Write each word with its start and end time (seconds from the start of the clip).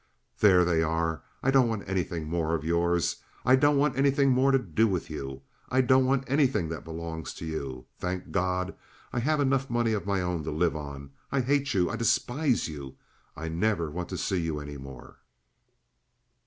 There 0.39 0.65
they 0.65 0.81
are! 0.81 1.21
I 1.43 1.51
don't 1.51 1.67
want 1.69 1.87
anything 1.87 2.27
more 2.27 2.55
of 2.55 2.63
yours. 2.63 3.17
I 3.45 3.55
don't 3.55 3.77
want 3.77 3.95
anything 3.95 4.31
more 4.31 4.51
to 4.51 4.57
do 4.57 4.87
with 4.87 5.11
you. 5.11 5.43
I 5.69 5.81
don't 5.81 6.07
want 6.07 6.23
anything 6.25 6.69
that 6.69 6.83
belongs 6.83 7.35
to 7.35 7.45
you. 7.45 7.85
Thank 7.99 8.31
God, 8.31 8.73
I 9.13 9.19
have 9.19 9.37
money 9.69 9.91
enough 9.91 10.01
of 10.01 10.07
my 10.07 10.19
own 10.19 10.43
to 10.45 10.49
live 10.51 10.75
on! 10.75 11.11
I 11.31 11.41
hate 11.41 11.75
you—I 11.75 11.97
despise 11.97 12.67
you—I 12.67 13.47
never 13.47 13.91
want 13.91 14.09
to 14.09 14.17
see 14.17 14.41
you 14.41 14.59
any 14.59 14.77
more. 14.79 15.17